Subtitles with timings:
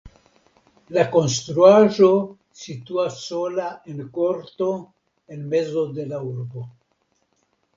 [0.95, 2.09] La konstruaĵo
[2.61, 4.71] situas sola en korto
[5.37, 6.67] en mezo de la urbo.